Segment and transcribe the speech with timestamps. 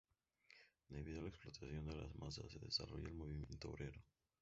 [0.89, 4.01] Debido a la explotación de las masas se desarrolla el movimiento obrero.